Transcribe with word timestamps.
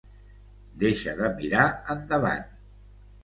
Deixa 0.83 1.13
de 1.19 1.29
mirar 1.41 1.67
endavant. 1.97 2.47